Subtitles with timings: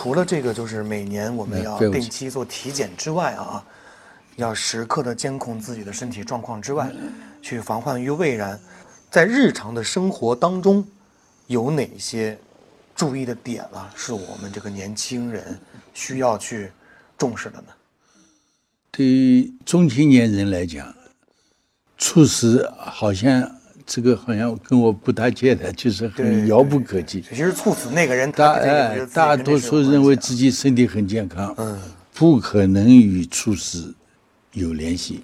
[0.00, 3.64] 除了这个，就是每年我们要定期做体检之外啊，
[4.36, 6.88] 要时刻的监控自己的身体状况之外，
[7.42, 8.56] 去防患于未然。
[9.10, 10.86] 在日常的生活当中，
[11.48, 12.38] 有哪些
[12.94, 15.58] 注意的点了、是我们这个年轻人
[15.92, 16.70] 需要去
[17.18, 17.66] 重视的呢？
[18.92, 20.94] 对于中青年人来讲，
[21.96, 23.57] 猝死好像
[23.90, 27.22] 这个好像跟我不搭界的，就是很遥不可及。
[27.22, 31.80] 其实猝死那个人，大哎大多数认为自己身体很健康，嗯，
[32.12, 33.94] 不可能与猝死
[34.52, 35.22] 有联系。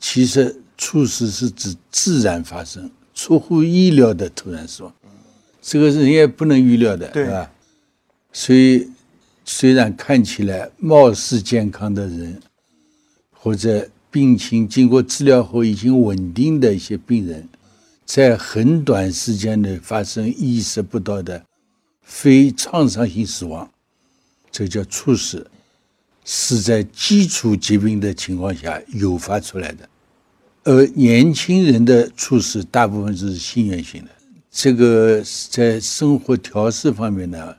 [0.00, 4.92] 其实猝死是指自然发生、出乎意料的突然死亡，
[5.60, 7.50] 这个是人也不能预料的，对对吧？
[8.32, 8.88] 所以，
[9.44, 12.40] 虽然看起来貌似健康的人，
[13.30, 17.46] 或者病情经过治疗后已经稳定的一些病人，
[18.14, 21.42] 在很短时间内发生意识不到的
[22.02, 23.66] 非创伤性死亡，
[24.50, 25.50] 这叫猝死，
[26.22, 29.88] 是在基础疾病的情况下诱发出来的。
[30.64, 34.10] 而年轻人的猝死大部分是心源性的，
[34.50, 37.56] 这个在生活调试方面呢，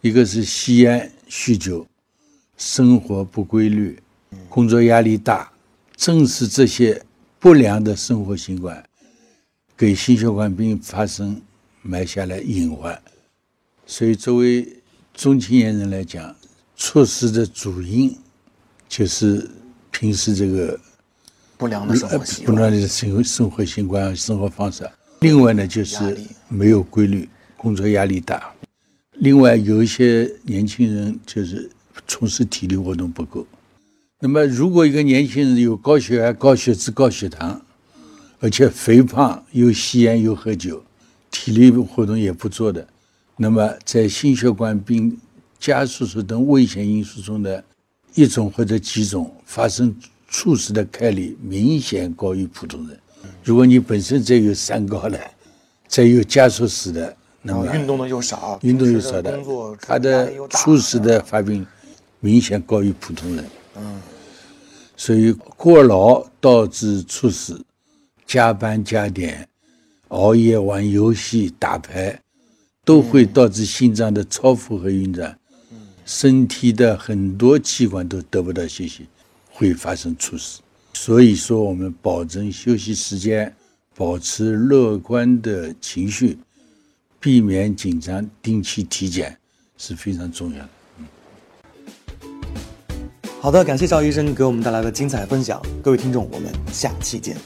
[0.00, 1.84] 一个是吸烟、酗酒，
[2.56, 4.00] 生活不规律，
[4.48, 5.50] 工作压力大，
[5.96, 7.02] 正是这些
[7.40, 8.80] 不良的生活习惯，
[9.82, 11.42] 给心血管病发生
[11.82, 12.96] 埋下了隐患。
[13.84, 14.76] 所以，作为
[15.12, 16.32] 中青年人来讲，
[16.76, 18.16] 猝死的主因
[18.88, 19.50] 就是
[19.90, 20.78] 平时这个
[21.56, 22.46] 不良的生呃活习惯。
[22.46, 24.88] 不良的生活生活习惯、生活方式。
[25.18, 26.16] 另外呢，就是
[26.48, 28.54] 没有规律，工作压力大。
[29.14, 31.68] 另外，有一些年轻人就是
[32.06, 33.44] 从事体力活动不够。
[34.20, 37.60] 那么，如果一个年轻人有高血压、高血脂、高血糖，
[38.42, 40.82] 而且肥胖，又吸烟又喝酒，
[41.30, 42.84] 体力活动也不做的，
[43.36, 45.16] 那么在心血管病、
[45.60, 47.62] 加速素等危险因素中的
[48.16, 49.94] 一种或者几种发生
[50.28, 52.98] 猝死的概率明显高于普通人。
[53.44, 55.20] 如果你本身再有三高的，
[55.86, 59.40] 再有加速死的，那么运动的又少，运动又少的
[59.80, 61.64] 他的猝死的发病
[62.18, 63.44] 明显高于普通人。
[63.76, 64.02] 嗯，
[64.96, 67.64] 所以过劳导致猝死，
[68.26, 69.46] 加班加点、
[70.08, 72.18] 熬夜玩游戏、打牌，
[72.84, 75.38] 都会导致心脏的超负荷运转，
[76.04, 79.06] 身体的很多器官都得不到休息，
[79.50, 80.60] 会发生猝死。
[80.94, 83.54] 所以说，我们保证休息时间，
[83.96, 86.38] 保持乐观的情绪，
[87.18, 89.36] 避免紧张，定期体检
[89.78, 90.68] 是非常重要的。
[93.40, 97.36] 好的，感谢赵医生给我们带来的精彩分享，各位听众，我们下期见。